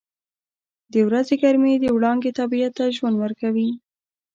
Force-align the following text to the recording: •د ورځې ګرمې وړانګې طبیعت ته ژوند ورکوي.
•د 0.91 0.93
ورځې 1.07 1.35
ګرمې 1.43 1.73
وړانګې 1.95 2.31
طبیعت 2.39 2.71
ته 2.77 2.83
ژوند 2.97 3.15
ورکوي. 3.19 3.69